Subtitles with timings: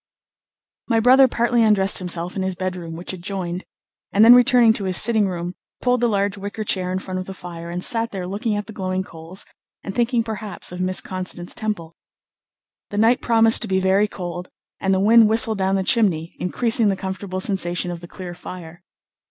[0.87, 3.65] My brother partly undressed himself in his bedroom, which adjoined,
[4.11, 7.27] and then returning to his sitting room, pulled the large wicker chair in front of
[7.27, 9.45] the fire, and sat there looking at the glowing coals,
[9.83, 11.95] and thinking perhaps of Miss Constance Temple.
[12.89, 16.89] The night promised to be very cold, and the wind whistled down the chimney, increasing
[16.89, 18.81] the comfortable sensation of the clear fire.